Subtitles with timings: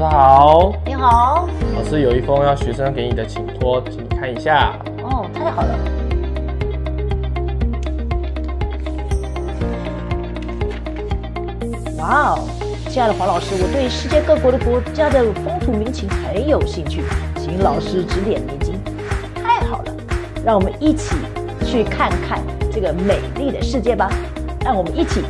[0.00, 1.46] 老师好，你好。
[1.76, 4.72] 老师有一封要学生给你的请托，请你看一下。
[5.02, 5.78] 哦，太好了。
[11.98, 12.48] 哇哦，
[12.88, 17.04] 亲爱的黄老师，我对世界各国的国家的风土民情很有兴趣，
[17.36, 18.80] 请老师指点迷津。
[19.34, 19.92] 太好了，
[20.42, 21.14] 让我们一起
[21.66, 22.40] 去看看
[22.72, 24.10] 这个美丽的世界吧。
[24.64, 25.22] 让我们一起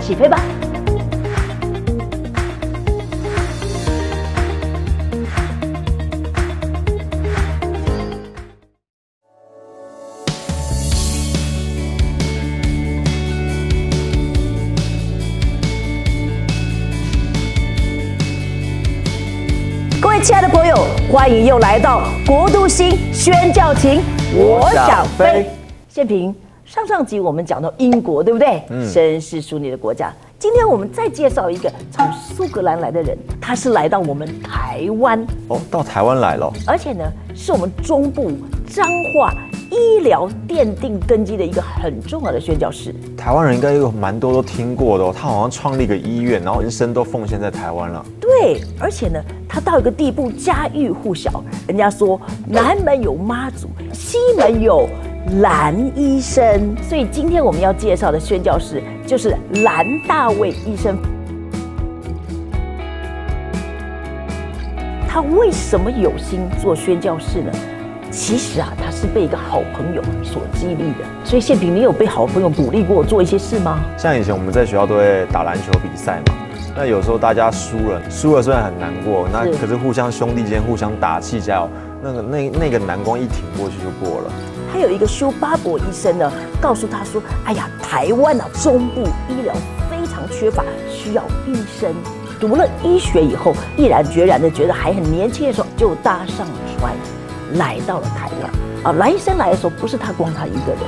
[0.00, 0.40] 起飞吧！
[20.16, 20.74] 位亲爱的朋友，
[21.12, 24.00] 欢迎又来到国都新宣教亭，
[24.34, 25.46] 我想飞。
[25.90, 26.34] 谢平。
[26.64, 28.62] 上上集我们讲到英国，对不对？
[28.70, 30.10] 嗯，绅士淑女的国家。
[30.38, 38.32] 今天我们再介绍一个从苏格兰来的人，他是来到我们台湾哦，到台湾来了，而且呢，是我们中部
[38.66, 39.34] 彰化
[39.70, 42.94] 医疗奠定根基的一个很重要的宣教士。
[43.16, 48.04] 台湾人应该有蛮多都听过的哦，他好像创立一个医院，然后一生都奉献在台湾了。
[48.20, 54.88] 对，而且呢，他到一个地步家喻户晓，人家说南门有妈祖，西门有。
[55.40, 60.96] 蓝医生，所以今天我们要介绍的宣教士就是蓝大卫医生。
[65.08, 67.50] 他为什么有心做宣教士呢？
[68.16, 71.04] 其实啊，他是被一个好朋友所激励的。
[71.22, 73.78] 所以宪平，你有被好朋友鼓励过做一些事吗？
[73.98, 76.34] 像以前我们在学校都会打篮球比赛嘛，
[76.74, 81.68] 那有时候大家输了，输了虽然很难过，那可是互相兄弟间互相打气加油，
[82.02, 84.32] 那个那那个难关一挺过去就过了。
[84.72, 89.54] 他有一个修巴伯医生呢，告诉他说：“哎呀，台湾啊，中部医疗
[89.90, 91.94] 非常缺乏，需要医生。
[92.40, 96.46] 读了医学以后，毅然决然的觉得还很年轻的时候，就搭上
[96.78, 96.94] 船，
[97.54, 98.50] 来到了台湾。
[98.84, 100.80] 啊，来医生来的时候，不是他光他一个人，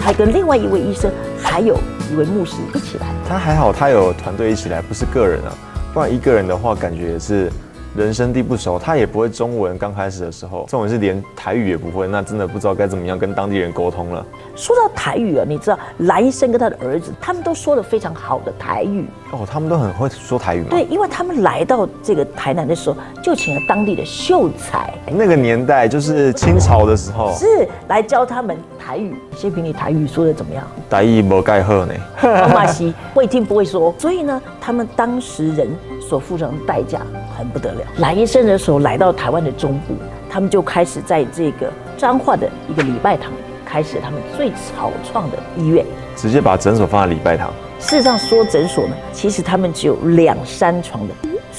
[0.00, 1.10] 他跟另外一位医生，
[1.40, 1.78] 还有
[2.10, 3.06] 一位牧师一起来。
[3.28, 5.52] 他还好，他有团队一起来，不是个人啊，
[5.94, 7.50] 不然一个人的话，感觉也是。”
[7.94, 9.76] 人生地不熟，他也不会中文。
[9.76, 14.24] 刚开始的时候，这种是连台语也不会，那真的不知道该怎么样跟当地人沟通了。
[14.56, 20.68] 说到台语啊，你知道蓝医生跟他的儿子，他们都说的非常好的台语哦，他们都很会说台语吗？
[20.70, 24.94] 对，因为他们来到这个台南的时候，就请了当地的秀才。
[25.06, 29.14] 那个年代就是清朝的时候，是来教他们台语。
[29.36, 30.66] 谢平，你台语说的怎么样？
[30.88, 31.94] 台语无盖好呢，
[32.54, 35.68] 马西会听不会说，所以呢，他们当时人
[36.12, 37.00] 所付上的代价。
[37.34, 37.80] 很不得了。
[37.96, 39.94] 蓝医生的时候来到台湾的中部，
[40.28, 43.32] 他们就开始在这个彰化的一个礼拜堂
[43.64, 45.82] 开始他们最草创的医院，
[46.14, 47.50] 直接把诊所放在礼拜堂。
[47.80, 51.14] 事实上说诊所呢，其实他们只有两三床的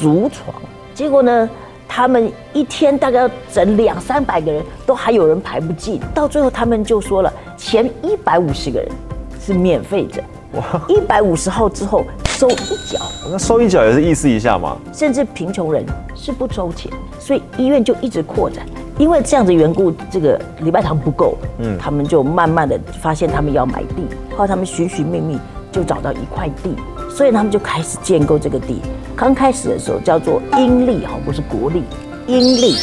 [0.00, 0.54] 竹床，
[0.94, 1.50] 结果呢，
[1.88, 6.00] 他们一天大概要整两三百个人，都还有人排不进。
[6.14, 8.88] 到最后他们就说了，前一百五十个人
[9.44, 12.04] 是免费诊，哇，一百五十号之后。
[12.36, 12.54] 收一
[12.86, 14.76] 角，那收一角也是意思一下嘛。
[14.92, 15.82] 甚至贫穷人
[16.14, 18.66] 是不收钱，所以医院就一直扩展。
[18.98, 25.38] 因为这样的缘故，这个礼拜堂不够，嗯，他们就慢慢的发现他们要买地，后来他们寻寻觅觅
[25.72, 26.74] 就找到一块地，
[27.10, 28.82] 所以他们就开始建构这个地。
[29.16, 31.82] 刚开始的时候叫做英利，哈，不是国立，
[32.26, 32.76] 英利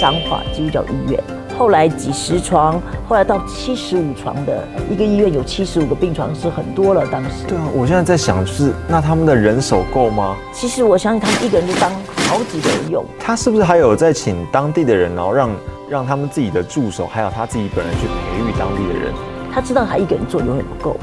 [0.00, 1.22] 彰化基督教医院。
[1.58, 7.06] 后来几十床，后来到七十五床的一个医院，有七十五个病床是很多了。
[7.10, 10.36] 当时对啊，我现在在想，就是那他们的人手够吗？
[10.52, 11.90] 其实我相信他们一个人就当
[12.28, 13.02] 好几个人用。
[13.18, 15.50] 他是不是还有在请当地的人，然后让
[15.88, 19.14] 让他们自己的助手，还有他自己本人去培育当地的人？
[19.50, 20.98] 他知道他一个人做永远不够，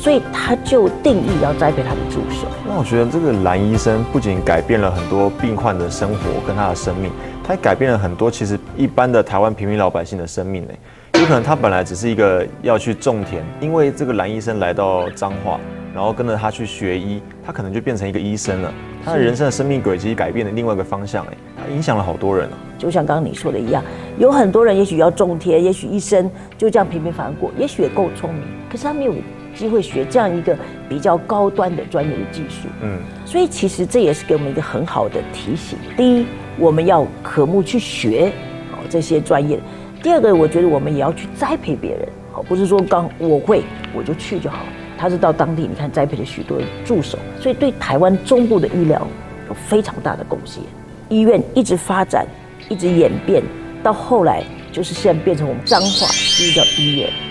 [0.00, 2.46] 所以他就定义要栽培他的助手。
[2.66, 7.10] 那我觉得这个蓝医生不仅改变了很多病患的生活跟他的生命。
[7.42, 10.72] 他改变了很多，其实一般的台湾平民老百姓的生命呢。
[11.14, 15.58] 有可能他本来只是一个要去种田，因为这个蓝医生来到彰化，
[15.92, 18.72] 然后跟着他去学医，他可能就变成一个医生了。
[19.04, 22.52] 他的人生的生命轨迹改变了另外一个方向，哎，他影响了好多人哦。
[22.78, 23.82] 就像刚刚你说的一样，
[24.18, 29.12] 有很多人也许要种田，也许一生就这样平平凡凡过，也许也够聪明，可是他没有
[29.58, 30.56] 机会学这样一个
[30.88, 32.68] 比较高端的专业的技术。
[32.80, 35.76] 嗯，所以其实这也是给我们一个很好的提醒。
[35.96, 36.24] 第一。
[36.60, 38.32] 我们要渴慕去学
[38.72, 39.60] 哦这些专业。
[40.02, 43.62] 第二个，我觉得我们也要去栽培别人，好，不是说刚我会
[43.94, 44.64] 我就去就好。
[44.98, 49.06] 他是到当地，你看栽培了许多助手，所以对台湾中部的医疗
[49.48, 50.60] 有非常大的贡献。
[51.08, 52.26] 医院一直发展，
[52.68, 53.40] 一直演变，
[53.80, 57.27] 到后来就是现在变成我们彰化，就叫医院。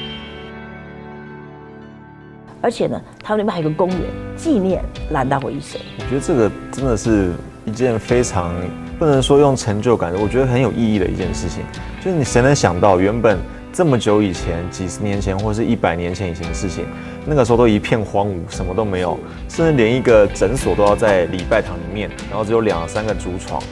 [2.68, 3.98] 而且呢，他们那边还有个公园
[4.36, 5.80] 纪念蓝大卫医生。
[6.00, 7.32] 我觉得这个真的是
[7.64, 8.54] 一件非常
[9.00, 11.64] 不能说用成就感，我觉得很有意义的一件事情。
[12.04, 13.40] 就是你谁能想到，原本
[13.72, 16.84] 这么久以前、几十年前或是一百年前以前的事情，
[17.26, 19.18] 那个时候都一片荒芜，什么都没有，
[19.48, 23.64] 甚至连一个诊所都要在礼拜堂里面，然后只有两三个竹床，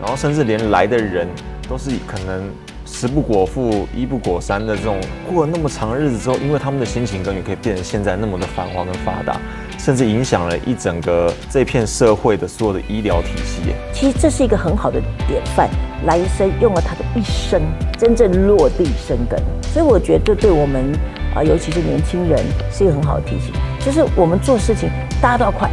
[0.00, 1.28] 然后甚至连来的人
[1.68, 2.48] 都是可能。
[2.90, 4.98] 食不果腹，衣不裹衫的这种
[5.28, 9.38] 过了那么长日子之后，因为他们的心情根源可以变成现在那么的繁华跟发达，
[9.78, 13.60] 甚至影响了一整个这片社会的所有的医疗体系。
[13.92, 15.68] 其实这是一个很好的典范，
[16.06, 17.62] 来生用了他的一生
[17.96, 19.38] 真正落地生根，
[19.72, 20.92] 所以我觉得对我们
[21.36, 22.42] 啊，尤其是年轻人
[22.72, 23.52] 是一个很好的提醒，
[23.84, 25.70] 就是我们做事情大家都要快，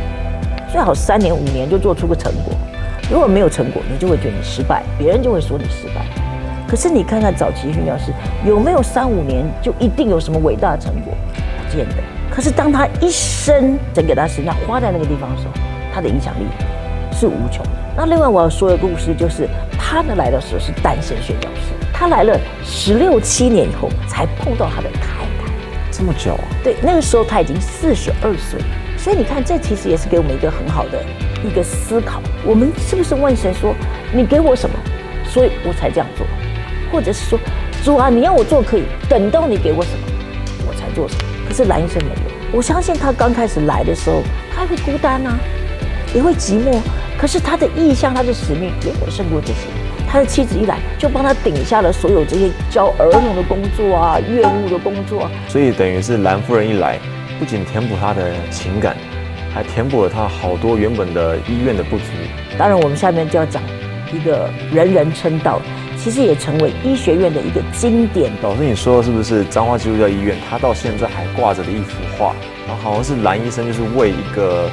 [0.71, 2.53] 最好三年五年就做出个成果，
[3.09, 6.05] 如果没有成果，你就会觉得你失败，别人就会说你失败。
[6.67, 8.11] 可是你看看早期训教师
[8.45, 11.13] 有没有三五年就一定有什么伟大的成果？
[11.63, 11.95] 不见得。
[12.29, 15.53] 可是当他一生整给他时间花在那个地方的时候，
[15.93, 16.45] 他的影响力
[17.11, 17.71] 是无穷的。
[17.95, 19.47] 那另外我要说的故事就是，
[19.79, 25.53] 他呢来的时候是单身训教师，他来了十六七年以后才碰到他的太太。
[25.91, 26.43] 这么久啊？
[26.61, 28.59] 对，那个时候他已经四十二岁。
[28.97, 31.01] 所以你看，这其实也是给我们一个很好的
[31.47, 33.73] 一个思考：我们是不是问神说，
[34.11, 34.75] 你给我什么，
[35.25, 36.25] 所以我才这样做？
[36.95, 37.37] 或者是说，
[37.83, 40.07] 主啊，你要我做可以，等到你给我什么，
[40.65, 41.21] 我才做什么。
[41.45, 44.23] 可是蓝医生没有，我相信他刚开始来的时候，
[44.55, 45.37] 他会孤单啊，
[46.13, 46.79] 也会寂寞。
[47.17, 49.67] 可是他的意向，他的使命远远胜过这些。
[50.07, 55.29] 他的妻子一来，就帮他顶下了所有这些教儿童的工作啊、业务的工作。
[55.49, 56.97] 所以等于是蓝夫人一来，
[57.37, 58.95] 不仅填补他的情感，
[59.53, 62.05] 还填补了他好多原本的医院的不足。
[62.57, 63.61] 当然，我们下面就要讲
[64.13, 65.61] 一个人人称道。
[66.05, 68.31] 其实也成为医学院的一个经典。
[68.43, 70.37] 老师，你说的是不是彰化基督教医院？
[70.47, 72.35] 他到现在还挂着的一幅画，
[72.67, 74.69] 然后好像是蓝医生，就是为一个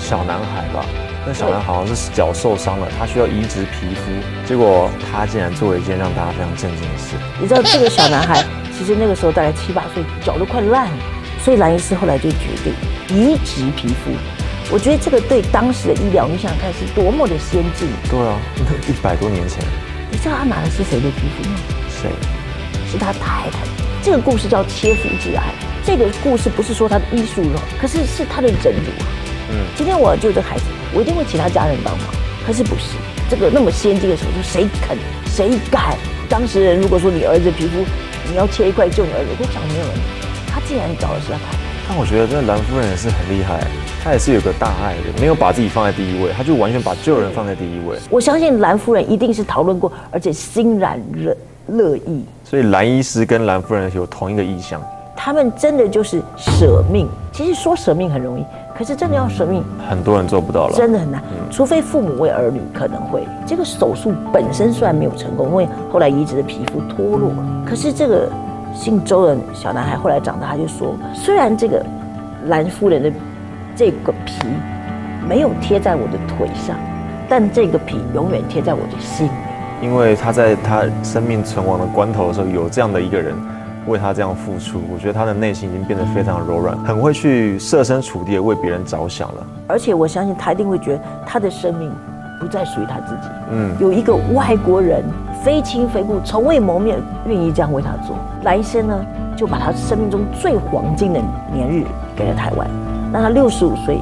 [0.00, 0.82] 小男孩吧。
[1.26, 4.10] 那小男孩好像是脚受伤了，他需要移植皮肤，
[4.48, 7.14] 结果他竟然做了一件让大家非常震惊的事。
[7.38, 8.42] 你知道这个小男孩
[8.72, 10.96] 其实那个时候大概七八岁，脚都快烂了，
[11.44, 12.72] 所以蓝医师后来就决定
[13.14, 14.10] 移植皮肤。
[14.72, 17.86] 我觉得这个对当时的医疗，你想想看是多么的先进。
[18.08, 18.38] 对啊，
[18.88, 19.62] 一百多年前。
[20.20, 21.56] 你知道他拿的是谁的皮肤吗？
[21.88, 22.10] 谁？
[22.92, 23.64] 是他太太。
[24.02, 25.44] 这个故事叫切肤之爱。
[25.82, 29.08] 这个故事不是说他的医术肉，可是是他的忍辱啊。
[29.48, 29.56] 嗯。
[29.74, 32.06] 今天我救这孩子，我一定会请他家人帮忙。
[32.46, 32.98] 可是不是
[33.30, 34.98] 这个那么先进的手术，谁肯？
[35.24, 35.96] 谁敢？
[36.28, 37.82] 当事人如果说你儿子皮肤，
[38.28, 39.94] 你要切一块救你儿子，我想没有人。
[40.52, 41.58] 他竟然找的是他太太。
[41.88, 43.66] 但我觉得这蓝夫人也是很厉害。
[44.02, 47.98] 他也是有个大爱的，没有把自己放在第一位，他就完全把救人放在第一位。
[48.08, 51.36] 我相信蓝夫人一定是讨论过，而且欣然乐
[51.66, 52.24] 乐意。
[52.42, 54.80] 所以蓝医师跟蓝夫人有同一个意向，
[55.14, 57.06] 他们真的就是舍命。
[57.30, 58.44] 其实说舍命很容易，
[58.74, 61.22] 可是真的要舍命，很多人做不到了，真的很难。
[61.50, 63.22] 除非父母为儿女可能会。
[63.46, 67.30] 这个手术本身虽然没有成功，因为后来移植的皮肤脱落，
[67.68, 68.30] 可是这个
[68.74, 71.84] 姓周的小男孩后来长大，他就说，虽然这个
[72.46, 73.12] 蓝夫人的。
[73.76, 74.34] 这个皮
[75.28, 76.76] 没有贴在我的腿上，
[77.28, 79.30] 但这个皮永远贴在我的心里。
[79.82, 83.34] 因为他在他生命存亡的关头的时候，有这样的一个人
[83.86, 89.46] 为他这样付出，我觉得他的内心已经变得非常柔软，很会去设身处地的为别人着想了。
[89.66, 91.90] 而且我相信他一定会觉得他的生命
[92.38, 93.28] 不再属于他自己。
[93.50, 95.02] 嗯，有一个外国人
[95.42, 101.84] 非亲非故、从未谋面，愿意这样为他做，来生呢就把他生命中最黄金的年日
[102.14, 102.68] 给了台湾。
[103.12, 104.00] 那他六十五岁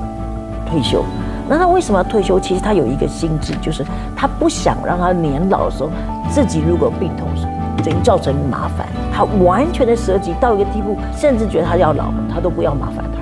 [0.68, 1.04] 退休，
[1.48, 2.38] 那他为什么要退休？
[2.38, 3.84] 其实他有一个心智，就是
[4.14, 5.90] 他不想让他年老的时候
[6.30, 7.46] 自己如果病痛时，
[7.82, 8.86] 等于造成麻烦。
[9.12, 13.18] 他完全的舍己到一个地步，甚至觉得他要老了，他都不要麻烦他。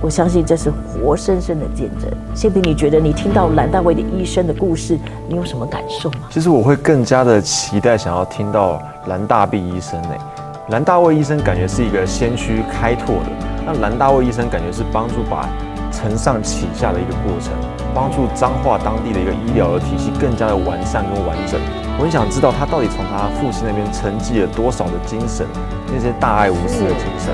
[0.00, 2.10] 我相信这是活生生的见证。
[2.34, 4.98] 谢平，你觉得你听到蓝大卫的医生的故事，
[5.28, 6.28] 你有什么感受吗？
[6.30, 10.18] 其实我会更加的期待，想要听到蓝大毕医生诶。
[10.68, 13.43] 蓝大卫医生感觉是一个先驱开拓的。
[13.64, 15.48] 那蓝大卫医生感觉是帮助把
[15.90, 17.52] 承上启下的一个过程，
[17.94, 21.58] 帮助彰化当地的一个医疗的体系更加的完善跟完整。
[21.96, 25.46] 我很想知道他到底从他父亲那边承继了多少的精神，
[25.86, 27.32] 那些大爱无私的精神。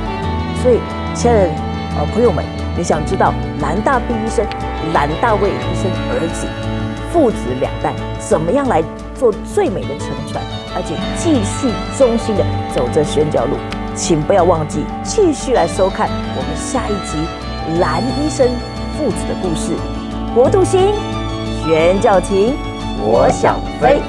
[0.62, 0.78] 所以，
[1.14, 1.50] 亲爱的
[1.98, 2.44] 呃朋友们，
[2.76, 4.44] 你想知道蓝大毕医生、
[4.92, 6.46] 蓝大卫医生儿子
[7.10, 8.84] 父子两代怎么样来
[9.14, 10.44] 做最美的承传，
[10.76, 12.44] 而且继续忠心的
[12.74, 13.56] 走这宣教路？
[13.94, 18.48] 请不要忘记继续来收看我们下一集蓝医生
[18.96, 19.72] 父子的故事。
[20.34, 20.92] 国度星，
[21.64, 22.54] 玄教情，
[23.02, 24.00] 我想飞。